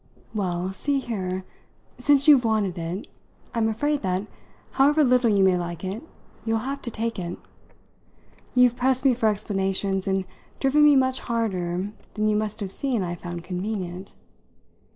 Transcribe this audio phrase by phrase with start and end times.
[0.33, 1.45] "Well, see here:
[1.99, 3.07] since you've wanted it,
[3.53, 4.25] I'm afraid that,
[4.71, 6.01] however little you may like it,
[6.43, 7.37] you'll have to take it.
[8.55, 10.25] You've pressed me for explanations and
[10.59, 14.13] driven me much harder than you must have seen I found convenient.